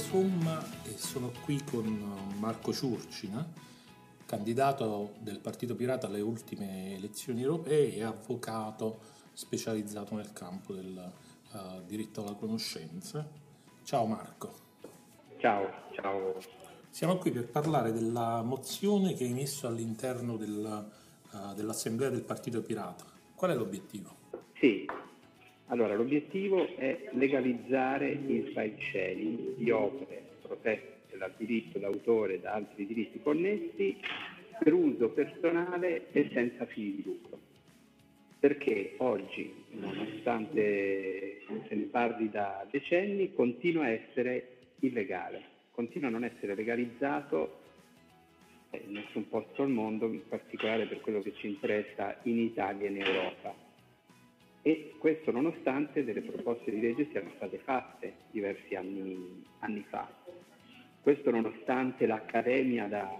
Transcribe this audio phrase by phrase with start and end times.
[0.00, 3.46] Somma e sono qui con Marco Ciurcina,
[4.24, 8.98] candidato del Partito Pirata alle ultime elezioni europee e avvocato
[9.34, 11.12] specializzato nel campo del
[11.52, 13.28] uh, diritto alla conoscenza.
[13.84, 14.52] Ciao Marco.
[15.36, 16.34] Ciao, ciao.
[16.88, 20.90] Siamo qui per parlare della mozione che hai messo all'interno del,
[21.30, 23.04] uh, dell'Assemblea del Partito Pirata.
[23.34, 24.16] Qual è l'obiettivo?
[24.58, 24.86] Sì,
[25.70, 32.54] allora, l'obiettivo è legalizzare il file sharing di opere protette dal diritto d'autore e da
[32.54, 33.96] altri diritti connessi
[34.58, 37.38] per uso personale e senza fini di lucro.
[38.40, 46.24] Perché oggi, nonostante se ne parli da decenni, continua a essere illegale, continua a non
[46.24, 47.58] essere legalizzato
[48.72, 52.90] in nessun posto al mondo, in particolare per quello che ci interessa in Italia e
[52.90, 53.68] in Europa
[54.70, 60.08] e questo nonostante delle proposte di legge siano state fatte diversi anni, anni fa.
[61.02, 63.10] Questo nonostante l'Accademia da,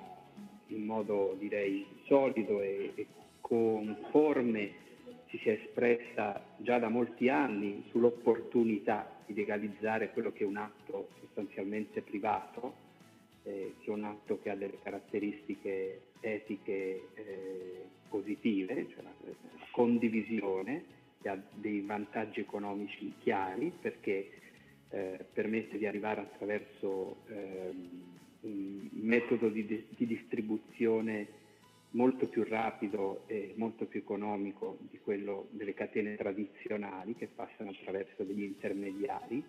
[0.69, 3.07] in modo direi solido e, e
[3.41, 4.89] conforme
[5.29, 11.09] si sia espressa già da molti anni sull'opportunità di legalizzare quello che è un atto
[11.19, 12.75] sostanzialmente privato,
[13.43, 19.67] eh, che è un atto che ha delle caratteristiche etiche eh, positive, cioè la, la
[19.73, 24.31] condivisione, che ha dei vantaggi economici chiari perché
[24.91, 27.75] eh, permette di arrivare attraverso eh,
[28.41, 31.39] un metodo di, di, distribuzione
[31.91, 38.23] molto più rapido e molto più economico di quello delle catene tradizionali che passano attraverso
[38.23, 39.43] degli intermediari,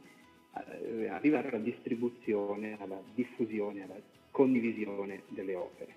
[0.81, 3.99] eh, arrivare alla distribuzione, alla diffusione, alla
[4.31, 5.95] condivisione delle opere.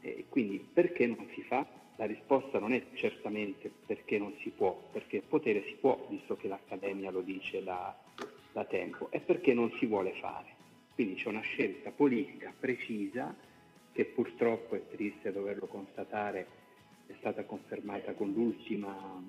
[0.00, 1.64] E quindi perché non si fa?
[1.96, 6.36] La risposta non è certamente perché non si può, perché il potere si può, visto
[6.36, 7.96] che l'Accademia lo dice da,
[8.52, 10.60] da tempo, è perché non si vuole fare.
[10.94, 13.34] Quindi c'è una scelta politica precisa
[13.92, 16.46] che purtroppo è triste doverlo constatare,
[17.06, 19.22] è stata confermata con l'ultima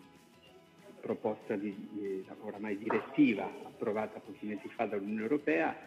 [1.02, 5.78] proposta di, di oramai direttiva approvata pochi mesi fa dall'Unione Europea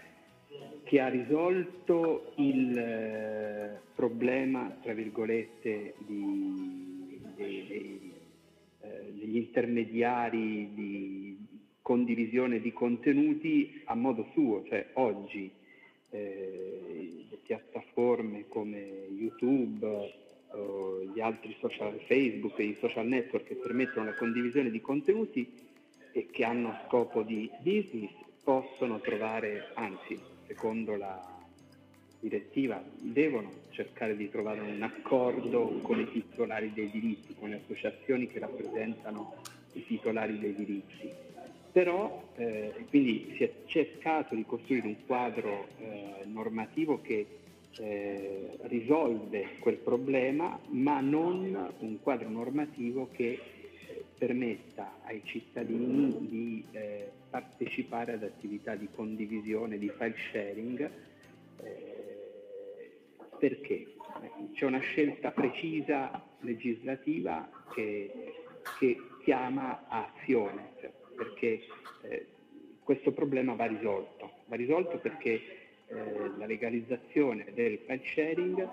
[0.85, 8.13] che ha risolto il eh, problema, tra virgolette, di, di, di,
[8.81, 11.39] eh, degli intermediari di
[11.83, 15.51] condivisione di contenuti a modo suo, cioè oggi
[16.11, 20.25] eh, le piattaforme come YouTube,
[21.13, 25.53] gli altri social, Facebook e i social network che permettono la condivisione di contenuti
[26.13, 28.11] e che hanno scopo di business
[28.43, 31.35] possono trovare, anzi secondo la
[32.21, 38.27] direttiva, devono cercare di trovare un accordo con i titolari dei diritti, con le associazioni
[38.27, 39.35] che rappresentano
[39.73, 41.11] i titolari dei diritti.
[41.71, 47.27] Però eh, quindi si è cercato di costruire un quadro eh, normativo che
[47.79, 53.39] eh, risolve quel problema, ma non un quadro normativo che
[53.89, 56.65] eh, permetta ai cittadini di
[57.67, 60.91] partecipare ad attività di condivisione, di file sharing,
[61.63, 62.91] eh,
[63.39, 63.95] perché
[64.55, 68.33] c'è una scelta precisa legislativa che,
[68.79, 71.61] che chiama a azione, cioè perché
[72.03, 72.27] eh,
[72.83, 74.31] questo problema va risolto.
[74.47, 75.41] Va risolto perché
[75.89, 78.71] eh, la legalizzazione del file sharing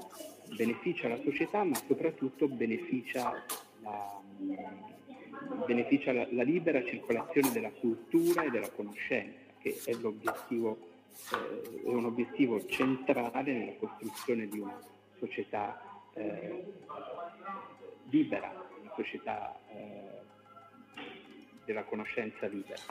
[0.55, 3.43] beneficia la società ma soprattutto beneficia
[3.81, 4.21] la,
[5.65, 10.77] beneficia la, la, libera circolazione della cultura e della conoscenza, che è, l'obiettivo,
[11.31, 14.79] eh, è un obiettivo centrale nella costruzione di una
[15.17, 15.81] società
[16.13, 16.63] eh,
[18.09, 20.21] libera, una società eh,
[21.65, 22.81] della conoscenza libera.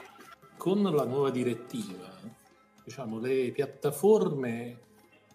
[0.57, 2.09] Con la nuova direttiva,
[2.83, 4.91] diciamo, le piattaforme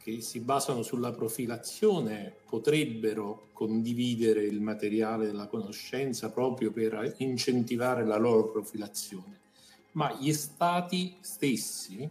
[0.09, 8.17] che si basano sulla profilazione potrebbero condividere il materiale della conoscenza proprio per incentivare la
[8.17, 9.39] loro profilazione,
[9.93, 12.09] ma gli stati stessi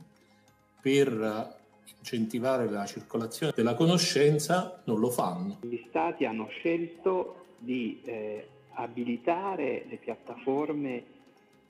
[0.80, 1.56] per
[1.98, 5.57] incentivare la circolazione della conoscenza non lo fanno.
[5.62, 11.04] Gli stati hanno scelto di eh, abilitare le piattaforme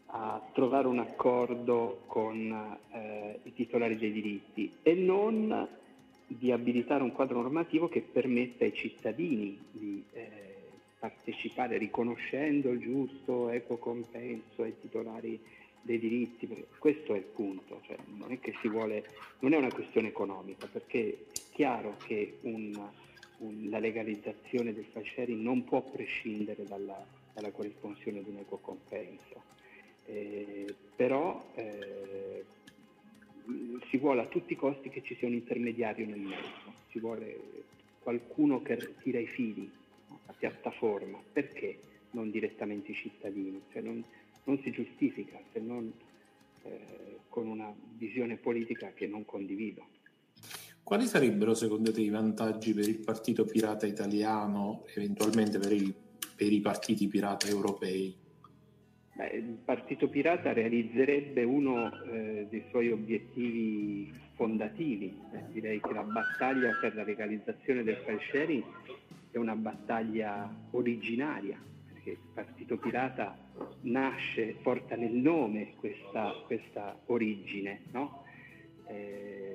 [0.07, 5.85] a trovare un accordo con eh, i titolari dei diritti e non
[6.27, 10.55] di abilitare un quadro normativo che permetta ai cittadini di eh,
[10.99, 15.39] partecipare riconoscendo il giusto equo compenso ai titolari
[15.81, 19.05] dei diritti, questo è il punto, cioè, non è vuole,
[19.39, 22.77] non è una questione economica, perché è chiaro che un,
[23.37, 27.01] un, la legalizzazione del file non può prescindere dalla,
[27.33, 29.43] dalla corrispondenza di un equo compenso,
[30.07, 31.46] eh, però
[33.97, 37.63] si vuole a tutti i costi che ci sia un intermediario nel mezzo, ci vuole
[37.99, 39.69] qualcuno che tira i fili,
[40.27, 41.79] la piattaforma, perché
[42.11, 43.59] non direttamente i cittadini?
[43.71, 44.03] Cioè non,
[44.43, 45.91] non, si giustifica se non
[46.61, 46.79] eh,
[47.27, 49.87] con una visione politica che non condivido.
[50.83, 55.91] Quali sarebbero secondo te i vantaggi per il partito pirata italiano, eventualmente per i,
[56.35, 58.15] per i partiti pirata europei?
[59.17, 65.11] Beh, il partito pirata realizzerebbe uno eh, dei suoi obiettivi fondativi.
[65.33, 68.63] Eh, direi che la battaglia per la legalizzazione del file sharing
[69.31, 71.59] è una battaglia originaria,
[71.91, 73.35] perché il partito pirata
[73.81, 78.23] nasce, porta nel nome questa, questa origine, no?
[78.85, 79.51] eh,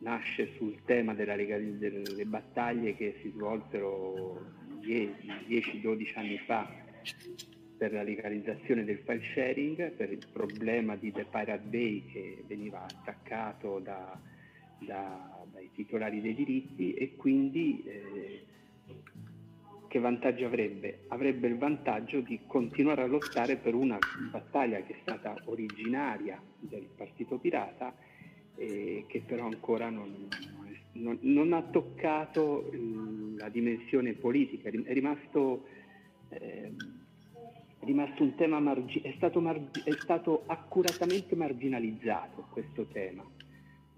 [0.00, 4.38] nasce sul tema legalizzazione delle battaglie che si svolsero
[4.82, 6.84] 10-12 anni fa
[7.76, 12.82] per la legalizzazione del file sharing, per il problema di The Pirate Bay che veniva
[12.82, 14.18] attaccato da,
[14.78, 18.44] da, dai titolari dei diritti e quindi eh,
[19.88, 21.04] che vantaggio avrebbe?
[21.08, 23.98] Avrebbe il vantaggio di continuare a lottare per una
[24.30, 27.94] battaglia che è stata originaria del Partito Pirata
[28.56, 30.28] eh, che però ancora non,
[30.92, 32.70] non, non, ha toccato
[33.36, 35.66] la dimensione politica, è rimasto,
[36.30, 36.72] eh,
[37.86, 43.24] rimasto un tema marginale, è, margi- è stato accuratamente marginalizzato questo tema,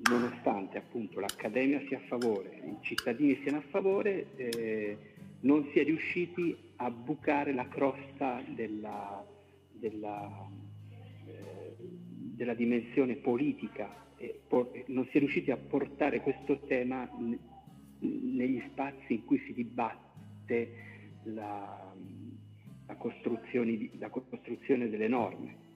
[0.09, 4.99] nonostante appunto l'Accademia sia a favore, i cittadini siano a favore, eh,
[5.41, 9.27] non si è riusciti a bucare la crosta della,
[9.73, 10.49] della,
[11.27, 14.07] eh, della dimensione politica
[14.87, 17.09] non si è riusciti a portare questo tema
[18.01, 20.73] negli spazi in cui si dibatte
[21.25, 21.95] la,
[22.99, 25.67] costruzione, la costruzione delle norme.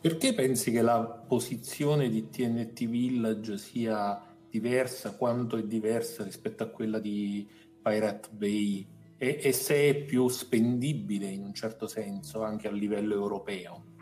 [0.00, 6.68] Perché pensi che la posizione di TNT Village sia diversa, quanto è diversa rispetto a
[6.68, 7.46] quella di
[7.82, 8.86] Pirate Bay
[9.16, 13.92] e, e se è più spendibile in un certo senso anche a livello europeo?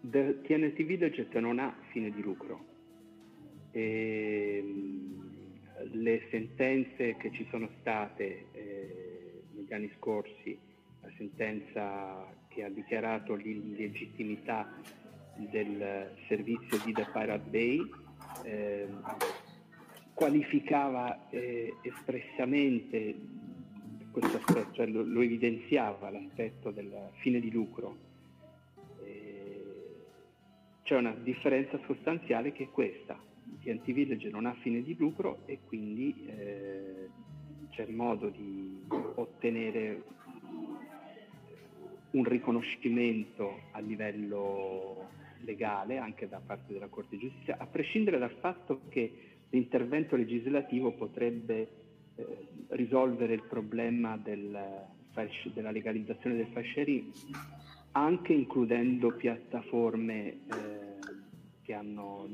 [0.00, 2.72] The TNT Village non ha fine di lucro,
[3.70, 5.32] e, ehm,
[5.92, 10.58] le sentenze che ci sono state eh, negli anni scorsi,
[11.04, 14.72] la sentenza che ha dichiarato l'illegittimità
[15.36, 17.90] del servizio di The Pirate Bay,
[18.44, 18.88] eh,
[20.14, 23.16] qualificava eh, espressamente
[24.10, 27.96] questo aspetto, cioè lo, lo, evidenziava l'aspetto del fine di lucro.
[29.02, 29.64] Eh,
[30.84, 33.18] c'è una differenza sostanziale che è questa,
[33.60, 37.08] TNT Village non ha fine di lucro e quindi eh,
[37.70, 38.84] c'è modo di
[39.16, 40.02] ottenere
[42.14, 45.08] un riconoscimento a livello
[45.40, 49.12] legale anche da parte della Corte di Giustizia, a prescindere dal fatto che
[49.50, 51.68] l'intervento legislativo potrebbe
[52.16, 52.26] eh,
[52.68, 54.58] risolvere il problema del,
[55.52, 57.12] della legalizzazione del fasceri
[57.92, 60.38] anche includendo piattaforme eh,
[61.62, 62.26] che hanno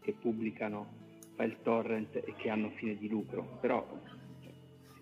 [0.00, 0.98] che pubblicano
[1.36, 3.86] file torrent e che hanno fine di lucro, però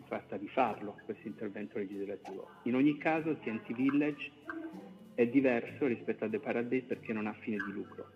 [0.09, 2.49] tratta di farlo questo intervento legislativo.
[2.65, 4.31] In ogni caso TNT Village
[5.15, 8.11] è diverso rispetto a The Paradise perché non ha fine di lucro.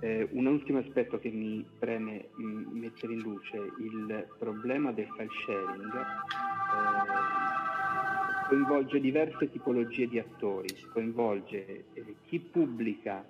[0.00, 5.06] Eh, un ultimo aspetto che mi preme mh, mm, mettere in luce, il problema del
[5.16, 7.32] file sharing eh,
[8.48, 13.24] coinvolge diverse tipologie di attori, coinvolge eh, chi pubblica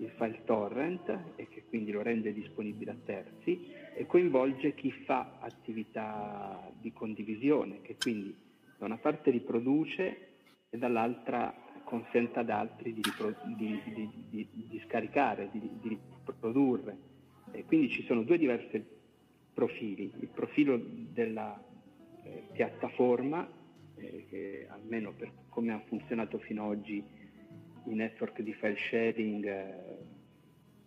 [0.00, 5.38] il file torrent e che quindi lo rende disponibile a terzi e coinvolge chi fa
[5.40, 8.34] attività di condivisione che quindi
[8.78, 10.28] da una parte riproduce
[10.70, 11.54] e dall'altra
[11.84, 13.02] consente ad altri di,
[13.56, 13.82] di,
[14.28, 16.96] di, di scaricare, di, riprodurre.
[17.50, 18.82] E quindi ci sono due diversi
[19.52, 21.60] profili, il profilo della
[22.22, 23.46] eh, piattaforma,
[23.96, 27.04] eh, che almeno per come ha funzionato fino ad oggi
[27.90, 29.98] i network di file sharing eh,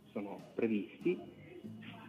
[0.06, 1.20] sono previsti,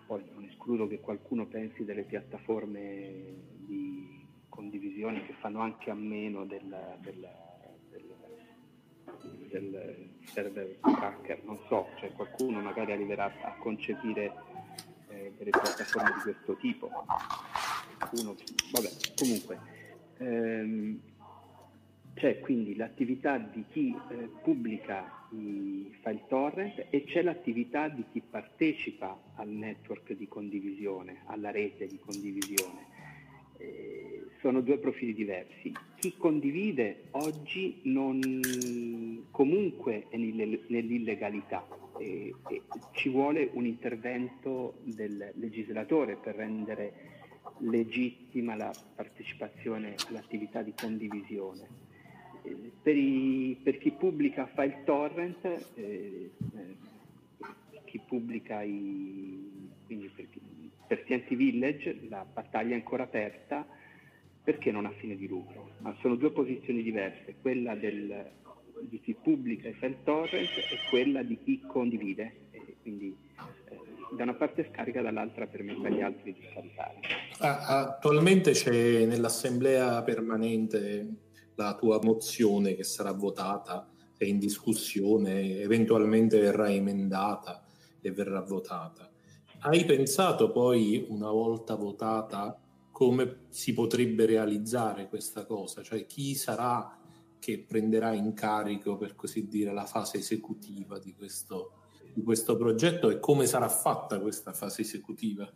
[0.07, 6.45] poi non escludo che qualcuno pensi delle piattaforme di condivisione che fanno anche a meno
[6.45, 7.29] del, del,
[9.49, 14.33] del, server tracker, non so, cioè qualcuno magari arriverà a concepire
[15.09, 16.89] eh, delle piattaforme di questo tipo.
[17.99, 18.37] Qualcuno,
[18.73, 19.59] vabbè, comunque.
[20.19, 21.01] Ehm,
[22.15, 28.21] c'è quindi l'attività di chi eh, pubblica i file torrent e c'è l'attività di chi
[28.21, 32.87] partecipa al network di condivisione, alla rete di condivisione.
[33.59, 35.73] Eh, sono due profili diversi.
[35.97, 41.67] Chi condivide oggi non, comunque è nell'illegalità,
[41.99, 47.13] e, e ci vuole un intervento del legislatore per rendere
[47.59, 51.84] legittima la partecipazione all'attività di condivisione.
[52.45, 56.77] Eh, per, i, per, chi pubblica file torrent, eh, eh,
[57.85, 60.27] chi pubblica i, quindi per,
[60.87, 63.67] per TNT Village la battaglia è ancora aperta
[64.43, 68.31] perché non ha fine di lucro, ma sono due posizioni diverse, quella del,
[68.81, 72.43] di chi pubblica i file torrent e quella di chi condivide.
[72.51, 73.17] E quindi
[74.15, 77.01] da una parte scarica, dall'altra permette agli altri di scaricare.
[77.39, 81.24] attualmente c'è nell'assemblea permanente
[81.57, 87.65] la tua mozione che sarà votata, è in discussione, eventualmente verrà emendata
[88.01, 89.11] e verrà votata.
[89.61, 95.83] Hai pensato poi, una volta votata, come si potrebbe realizzare questa cosa?
[95.83, 96.99] Cioè chi sarà
[97.39, 101.79] che prenderà in carico, per così dire, la fase esecutiva di questo
[102.15, 105.53] di questo progetto e come sarà fatta questa fase esecutiva?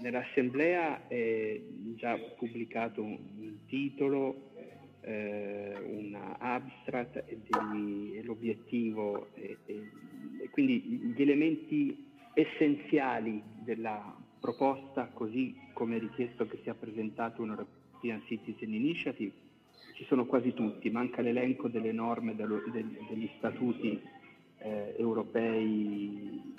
[0.00, 1.62] Nell'assemblea è
[1.94, 4.50] già pubblicato un titolo,
[5.02, 9.90] eh, una abstract e, degli, e l'obiettivo e, e,
[10.42, 10.80] e quindi
[11.14, 19.32] gli elementi essenziali della proposta, così come richiesto che sia presentato un European Citizen Initiative,
[19.94, 24.00] ci sono quasi tutti, manca l'elenco delle norme dello, de, degli statuti
[24.58, 26.54] eh, europei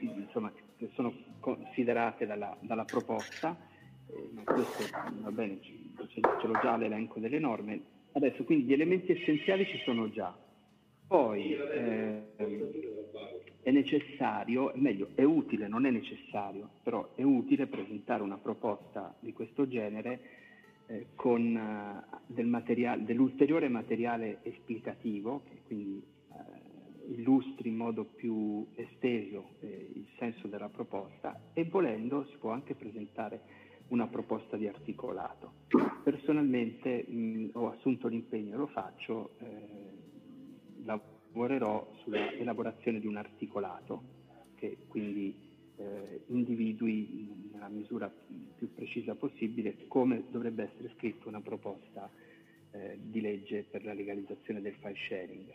[0.00, 3.54] insomma, che sono considerate dalla, dalla proposta.
[4.06, 4.84] Eh, questo
[5.20, 5.74] va bene, ce,
[6.08, 7.80] ce l'ho già l'elenco delle norme.
[8.12, 10.34] Adesso quindi gli elementi essenziali ci sono già.
[11.06, 12.34] Poi eh,
[13.62, 19.32] è necessario, meglio, è utile, non è necessario, però è utile presentare una proposta di
[19.32, 20.20] questo genere
[20.86, 26.02] eh, con eh, del materiale, dell'ulteriore materiale esplicativo, che quindi
[27.10, 32.74] illustri in modo più esteso eh, il senso della proposta e volendo si può anche
[32.74, 35.52] presentare una proposta di articolato.
[36.02, 44.18] Personalmente mh, ho assunto l'impegno e lo faccio, eh, lavorerò sulla elaborazione di un articolato
[44.54, 45.34] che quindi
[45.76, 48.12] eh, individui nella misura
[48.56, 52.08] più precisa possibile come dovrebbe essere scritta una proposta
[52.72, 55.52] eh, di legge per la legalizzazione del file sharing.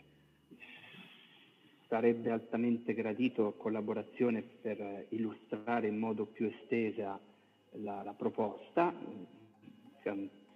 [1.88, 7.18] Sarebbe altamente gradito collaborazione per illustrare in modo più estesa
[7.82, 8.92] la, la proposta.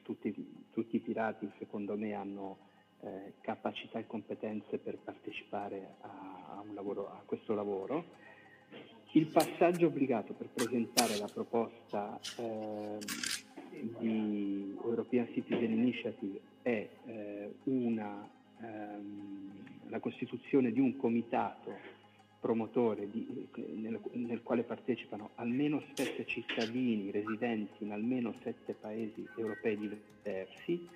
[0.02, 0.34] Tutti,
[0.72, 2.58] tutti, i pirati secondo me hanno
[3.00, 6.08] eh, capacità e competenze per partecipare a,
[6.58, 8.04] a, lavoro, a questo lavoro
[9.12, 12.99] il passaggio obbligato per presentare la proposta eh,
[13.99, 18.28] di European Citizen Initiative è eh, una,
[18.60, 19.39] ehm,
[19.90, 21.99] la costituzione di un comitato
[22.40, 29.76] promotore di, nel, nel, quale partecipano almeno sette cittadini residenti in almeno sette paesi europei
[29.76, 30.88] diversi.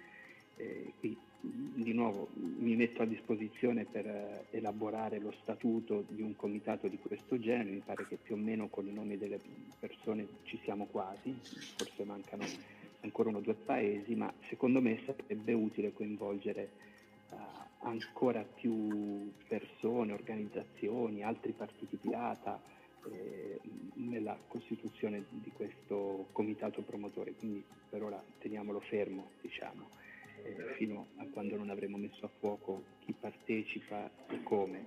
[0.56, 6.34] Eh, qui di nuovo mi metto a disposizione per eh, elaborare lo statuto di un
[6.36, 9.38] comitato di questo genere, mi pare che più o meno con i nomi delle
[9.78, 11.36] persone ci siamo quasi,
[11.76, 12.44] forse mancano
[13.00, 16.70] ancora uno o due paesi, ma secondo me sarebbe utile coinvolgere
[17.30, 17.36] uh,
[17.84, 22.60] ancora più persone, organizzazioni, altri partiti pirata
[23.10, 23.60] eh,
[23.94, 30.02] nella costituzione di questo comitato promotore, quindi per ora teniamolo fermo, diciamo
[30.44, 34.86] eh, fino a quando non avremo messo a fuoco chi partecipa e come.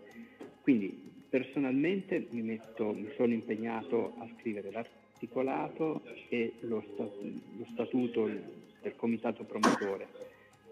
[0.61, 8.95] Quindi personalmente mi, metto, mi sono impegnato a scrivere l'articolato e lo, lo statuto del
[8.95, 10.07] comitato promotore.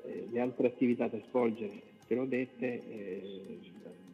[0.03, 3.59] Eh, le altre attività da svolgere, te l'ho dette, eh,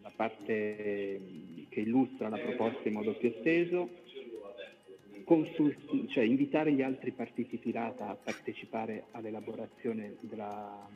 [0.02, 1.22] la parte
[1.70, 3.90] che illustra la proposta in modo più esteso,
[5.24, 10.88] consult- cioè invitare gli altri partiti pirata a partecipare all'elaborazione della,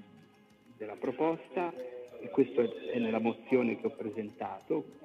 [0.77, 1.73] della proposta
[2.19, 2.61] e questo
[2.91, 5.03] è nella mozione che ho presentato.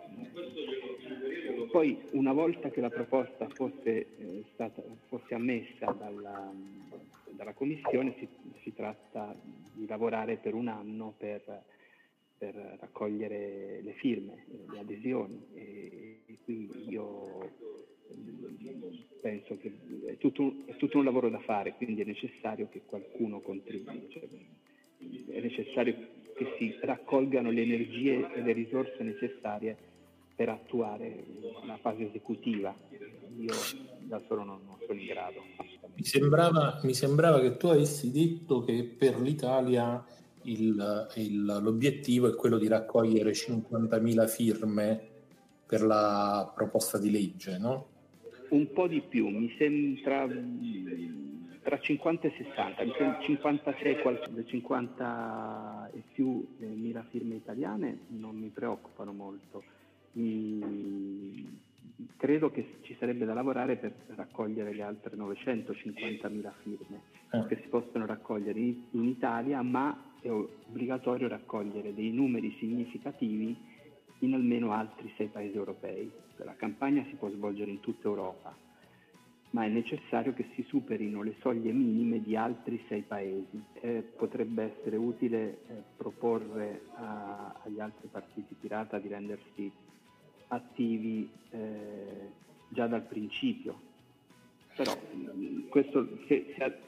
[1.71, 6.53] Poi una volta che la proposta fosse, eh, stata, fosse ammessa dalla,
[7.31, 8.29] dalla Commissione si,
[8.63, 9.35] si, tratta
[9.73, 11.63] di lavorare per un anno per,
[12.41, 17.53] per raccogliere le firme, le adesioni e, e qui io
[19.21, 19.71] penso che
[20.07, 24.29] è tutto, è tutto, un lavoro da fare, quindi è necessario che qualcuno contribuisca, cioè,
[25.29, 25.95] è necessario
[26.35, 29.77] che si raccolgano le energie e le risorse necessarie
[30.35, 31.23] per attuare
[31.67, 32.75] la fase esecutiva.
[33.37, 33.53] Io
[34.01, 35.43] da solo non, non sono in grado.
[35.95, 40.03] Mi sembrava, mi sembrava che tu avessi detto che per l'Italia
[40.43, 45.09] il, il, l'obiettivo è quello di raccogliere 50.000 firme
[45.67, 47.89] per la proposta di legge, no?
[48.49, 50.27] Un po' di più, mi sembra
[51.63, 58.35] tra 50 e 60, mi sembra 56, 50 e più eh, mila firme italiane non
[58.35, 59.63] mi preoccupano molto.
[60.13, 61.47] Mi,
[62.17, 67.47] credo che ci sarebbe da lavorare per raccogliere le altre 950.000 firme eh.
[67.47, 73.57] che si possono raccogliere in, in Italia, ma è obbligatorio raccogliere dei numeri significativi
[74.21, 76.11] in almeno altri sei paesi europei.
[76.37, 78.55] La campagna si può svolgere in tutta Europa,
[79.50, 83.62] ma è necessario che si superino le soglie minime di altri sei paesi.
[83.81, 89.71] Eh, potrebbe essere utile eh, proporre a, agli altri partiti pirata di rendersi
[90.49, 92.31] attivi eh,
[92.69, 93.89] già dal principio.
[94.77, 96.79] Però mm, questo, se, se,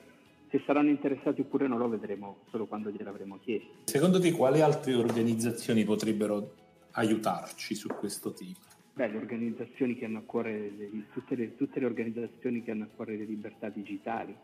[0.53, 3.69] se, saranno interessati oppure no lo vedremo solo quando gliel'avremo chiesto.
[3.85, 6.55] Secondo te quali altre organizzazioni potrebbero
[6.93, 8.59] aiutarci su questo tema?
[8.95, 10.71] Beh, le organizzazioni che hanno a cuore,
[11.13, 14.37] tutte le, tutte le organizzazioni che hanno a cuore le libertà digitali.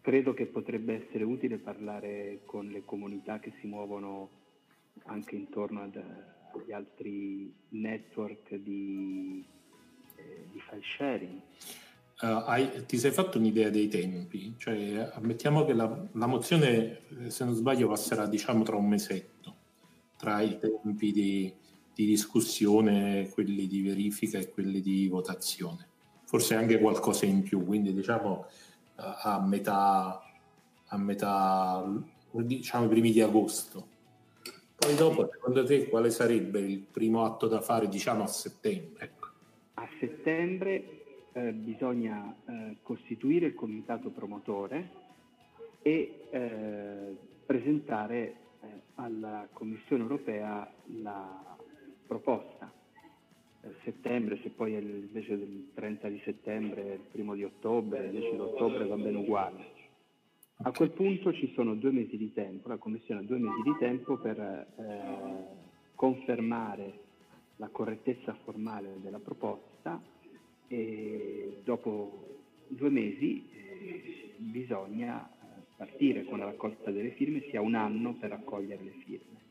[0.00, 4.30] Credo che potrebbe essere utile parlare con le comunità che si muovono
[5.04, 9.44] anche intorno ad, agli altri network di,
[10.16, 11.40] eh, di file sharing.
[12.20, 14.54] Uh, hai, ti sei fatto un'idea dei tempi?
[14.56, 19.54] Cioè, ammettiamo che la, la, mozione, eh, se non sbaglio, passerà diciamo tra un mesetto,
[20.16, 21.52] tra i tempi di,
[21.92, 25.88] di discussione, quelli di verifica e quelli di votazione.
[26.24, 28.46] Forse anche qualcosa in più, quindi diciamo
[28.96, 30.22] uh, a metà,
[30.86, 31.84] a metà,
[32.30, 33.88] diciamo i primi di agosto.
[34.76, 39.14] Poi dopo, secondo te, quale sarebbe il primo atto da fare, diciamo, a settembre?
[39.74, 41.03] A settembre
[41.34, 45.02] eh, bisogna eh, costituire il comitato promotore
[45.82, 50.68] e eh, presentare eh, alla Commissione europea
[51.02, 51.56] la
[52.06, 52.72] proposta.
[53.62, 58.10] A settembre, se poi è invece del 30 di settembre, il primo di ottobre, il
[58.10, 59.74] 10 di ottobre va bene uguale
[60.66, 63.76] a quel punto ci sono due mesi di tempo, la Commissione ha due mesi di
[63.78, 65.46] tempo per eh,
[65.94, 67.00] confermare
[67.56, 70.00] la correttezza formale della proposta
[70.68, 77.60] e dopo due mesi eh, bisogna eh, partire con la raccolta delle firme, si ha
[77.60, 79.42] un anno per raccogliere le firme.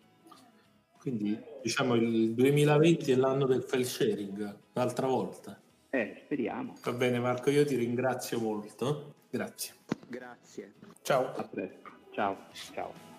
[0.98, 5.62] Quindi diciamo il 2020 è l'anno del file sharing, un'altra volta.
[5.90, 6.76] Eh, speriamo.
[6.82, 9.16] Va bene Marco, io ti ringrazio molto.
[9.30, 9.74] Grazie.
[10.08, 10.74] Grazie.
[11.02, 11.34] Ciao.
[11.36, 11.92] A presto.
[12.12, 12.38] Ciao.
[12.74, 13.13] Ciao.